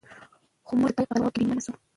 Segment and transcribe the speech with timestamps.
[0.65, 1.73] خو موږ به د تاریخ په قضاوت کې بېنومه شو.